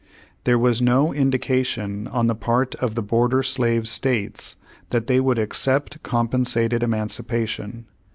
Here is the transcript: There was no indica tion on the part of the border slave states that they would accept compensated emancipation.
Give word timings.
There 0.45 0.57
was 0.57 0.81
no 0.81 1.13
indica 1.13 1.63
tion 1.63 2.07
on 2.07 2.25
the 2.25 2.33
part 2.33 2.73
of 2.73 2.95
the 2.95 3.03
border 3.03 3.43
slave 3.43 3.87
states 3.87 4.55
that 4.89 5.05
they 5.05 5.19
would 5.19 5.37
accept 5.37 6.01
compensated 6.01 6.81
emancipation. 6.81 7.85